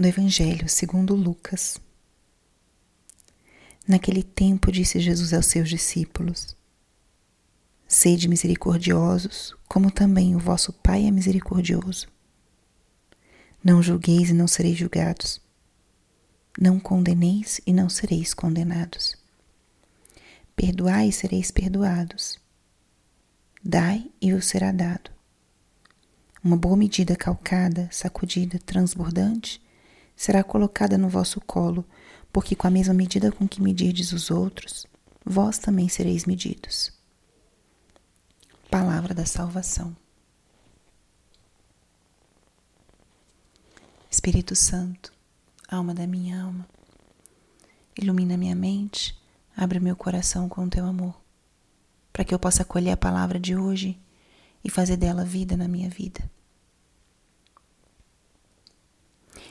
[0.00, 1.78] no Evangelho segundo Lucas.
[3.86, 6.56] Naquele tempo disse Jesus aos seus discípulos:
[7.86, 12.08] Sede misericordiosos, como também o vosso Pai é misericordioso.
[13.62, 15.38] Não julgueis e não sereis julgados.
[16.58, 19.18] Não condeneis e não sereis condenados.
[20.56, 22.38] Perdoai e sereis perdoados.
[23.62, 25.10] Dai e vos será dado.
[26.42, 29.60] Uma boa medida calcada, sacudida, transbordante,
[30.20, 31.82] será colocada no vosso colo,
[32.30, 34.86] porque com a mesma medida com que medirdes os outros,
[35.24, 36.92] vós também sereis medidos.
[38.70, 39.96] Palavra da salvação.
[44.10, 45.10] Espírito Santo,
[45.66, 46.68] alma da minha alma,
[47.98, 49.18] ilumina minha mente,
[49.56, 51.18] abre meu coração com teu amor,
[52.12, 53.98] para que eu possa acolher a palavra de hoje
[54.62, 56.30] e fazer dela vida na minha vida.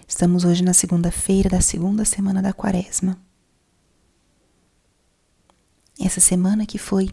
[0.07, 3.19] Estamos hoje na segunda-feira da segunda semana da Quaresma.
[5.99, 7.09] Essa semana que foi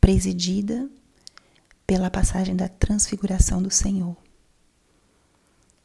[0.00, 0.88] presidida
[1.86, 4.16] pela passagem da Transfiguração do Senhor.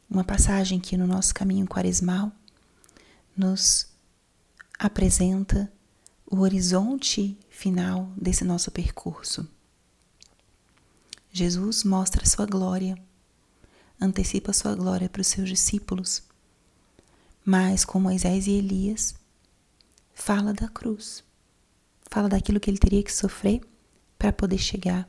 [0.08, 2.30] Uma passagem que no nosso caminho quaresmal
[3.36, 3.88] nos
[4.78, 5.72] apresenta
[6.26, 9.48] o horizonte final desse nosso percurso.
[11.32, 12.96] Jesus mostra sua glória,
[14.00, 16.22] antecipa sua glória para os seus discípulos
[17.46, 19.14] mas com Moisés e Elias,
[20.12, 21.22] fala da cruz,
[22.10, 23.60] fala daquilo que ele teria que sofrer
[24.18, 25.08] para poder chegar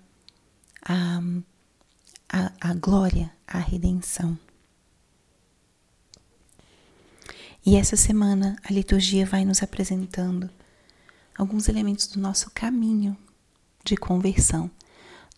[0.88, 1.20] à,
[2.30, 4.38] à, à glória, à redenção.
[7.66, 10.48] E essa semana a liturgia vai nos apresentando
[11.36, 13.18] alguns elementos do nosso caminho
[13.84, 14.70] de conversão,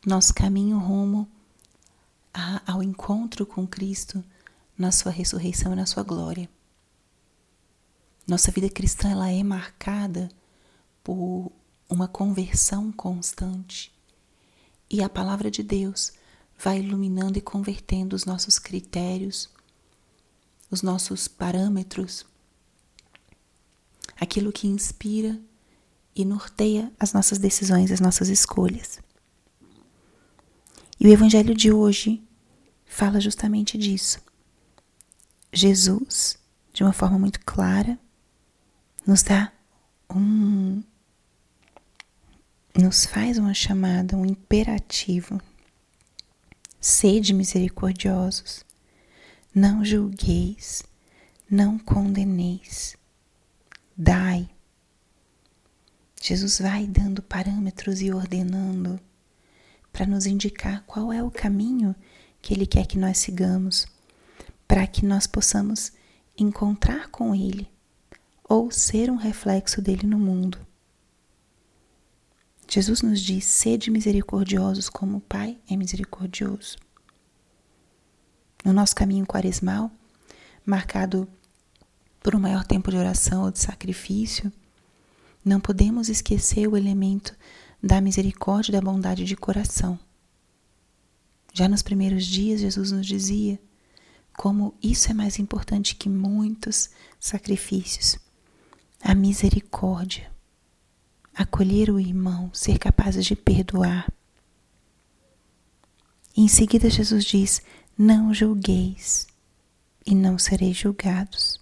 [0.05, 1.31] nosso caminho rumo
[2.33, 4.23] a, ao encontro com Cristo
[4.77, 6.49] na sua ressurreição e na sua glória.
[8.25, 10.29] Nossa vida cristã ela é marcada
[11.03, 11.51] por
[11.89, 13.91] uma conversão constante.
[14.89, 16.13] E a palavra de Deus
[16.57, 19.49] vai iluminando e convertendo os nossos critérios,
[20.69, 22.25] os nossos parâmetros,
[24.19, 25.39] aquilo que inspira
[26.15, 28.99] e norteia as nossas decisões, as nossas escolhas.
[30.99, 32.21] E o evangelho de hoje
[32.89, 34.19] fala justamente disso.
[35.53, 36.37] Jesus,
[36.73, 37.97] de uma forma muito clara,
[39.05, 39.53] nos dá
[40.09, 40.83] um.
[42.75, 45.39] nos faz uma chamada, um imperativo.
[46.81, 48.65] Sede misericordiosos,
[49.53, 50.81] não julgueis,
[51.49, 52.95] não condeneis,
[53.95, 54.49] dai.
[56.21, 58.99] Jesus vai dando parâmetros e ordenando
[59.91, 61.95] para nos indicar qual é o caminho
[62.41, 63.87] que Ele quer que nós sigamos,
[64.67, 65.91] para que nós possamos
[66.37, 67.67] encontrar com Ele
[68.47, 70.57] ou ser um reflexo dele no mundo.
[72.67, 76.77] Jesus nos diz: sede misericordiosos como o Pai é misericordioso.
[78.63, 79.91] No nosso caminho quaresmal,
[80.65, 81.27] marcado
[82.21, 84.51] por um maior tempo de oração ou de sacrifício,
[85.43, 87.35] não podemos esquecer o elemento
[87.81, 89.97] da misericórdia e da bondade de coração.
[91.53, 93.59] Já nos primeiros dias, Jesus nos dizia
[94.37, 96.89] como isso é mais importante que muitos
[97.19, 98.17] sacrifícios
[99.01, 100.31] a misericórdia,
[101.33, 104.11] acolher o irmão, ser capazes de perdoar.
[106.35, 107.61] em seguida, Jesus diz:
[107.97, 109.27] Não julgueis
[110.05, 111.59] e não sereis julgados.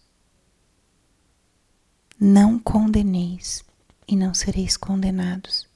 [2.20, 3.64] Não condeneis
[4.08, 5.68] e não sereis condenados.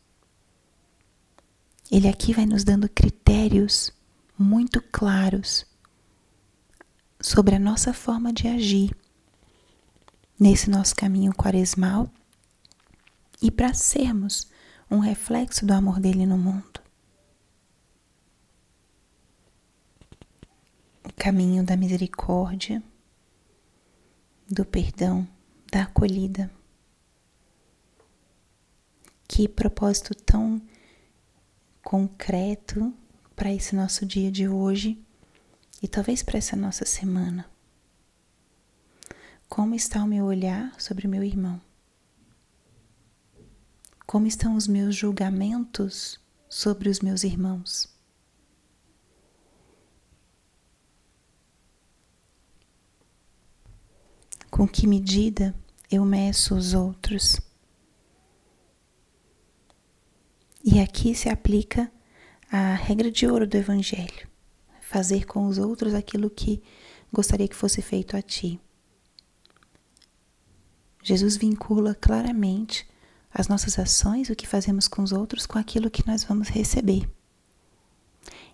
[1.92, 3.92] Ele aqui vai nos dando critérios
[4.42, 5.66] muito claros
[7.22, 8.96] sobre a nossa forma de agir
[10.40, 12.10] nesse nosso caminho quaresmal
[13.42, 14.50] e para sermos
[14.90, 16.82] um reflexo do amor dele no mundo.
[21.04, 22.82] O caminho da misericórdia,
[24.50, 25.28] do perdão,
[25.72, 26.52] da acolhida.
[29.28, 30.62] Que propósito tão
[31.84, 32.94] concreto
[33.42, 35.04] para esse nosso dia de hoje
[35.82, 37.50] e talvez para essa nossa semana.
[39.50, 41.60] Como está o meu olhar sobre meu irmão?
[44.06, 47.90] Como estão os meus julgamentos sobre os meus irmãos?
[54.52, 55.56] Com que medida
[55.90, 57.42] eu meço os outros?
[60.64, 61.92] E aqui se aplica
[62.52, 64.28] a regra de ouro do Evangelho:
[64.82, 66.62] fazer com os outros aquilo que
[67.12, 68.60] gostaria que fosse feito a ti.
[71.02, 72.86] Jesus vincula claramente
[73.34, 77.10] as nossas ações, o que fazemos com os outros, com aquilo que nós vamos receber.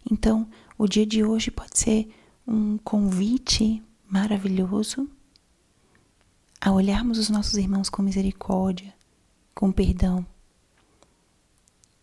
[0.10, 0.48] Então,
[0.78, 2.14] o dia de hoje pode ser
[2.48, 5.10] um convite maravilhoso
[6.62, 8.94] a olharmos os nossos irmãos com misericórdia,
[9.54, 10.26] com perdão,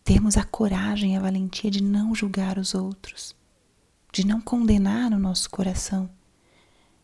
[0.05, 3.35] termos a coragem e a valentia de não julgar os outros,
[4.13, 6.07] de não condenar no nosso coração,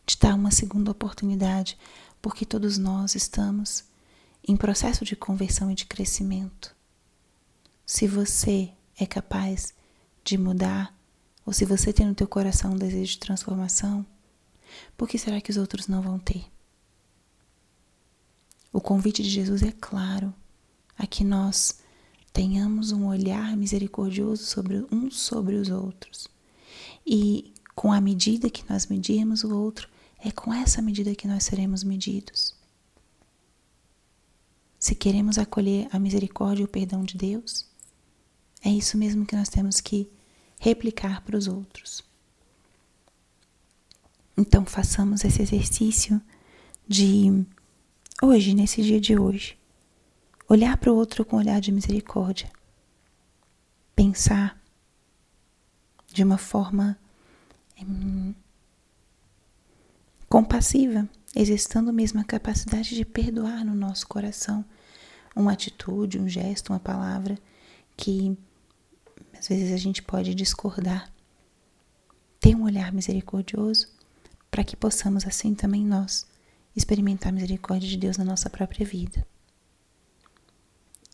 [0.06, 1.76] de dar uma segunda oportunidade,
[2.22, 3.84] porque todos nós estamos
[4.46, 6.76] em processo de conversão e de crescimento.
[7.84, 9.74] Se você é capaz
[10.22, 10.96] de mudar,
[11.44, 14.06] ou se você tem no teu coração um desejo de transformação,
[14.96, 16.44] por que será que os outros não vão ter?
[18.72, 20.32] O convite de Jesus é claro
[20.96, 21.81] a que nós
[22.32, 26.28] tenhamos um olhar misericordioso sobre uns sobre os outros.
[27.06, 29.88] E com a medida que nós medirmos o outro,
[30.18, 32.54] é com essa medida que nós seremos medidos.
[34.78, 37.66] Se queremos acolher a misericórdia e o perdão de Deus,
[38.64, 40.08] é isso mesmo que nós temos que
[40.58, 42.04] replicar para os outros.
[44.36, 46.20] Então, façamos esse exercício
[46.88, 47.44] de
[48.22, 49.56] hoje, nesse dia de hoje,
[50.52, 52.50] olhar para o outro com um olhar de misericórdia,
[53.96, 54.60] pensar
[56.12, 56.98] de uma forma
[57.80, 58.34] hum,
[60.28, 64.62] compassiva exercitando mesmo a capacidade de perdoar no nosso coração
[65.34, 67.38] uma atitude, um gesto, uma palavra
[67.96, 68.36] que
[69.38, 71.10] às vezes a gente pode discordar.
[72.38, 73.88] Ter um olhar misericordioso
[74.50, 76.26] para que possamos assim também nós
[76.76, 79.26] experimentar a misericórdia de Deus na nossa própria vida.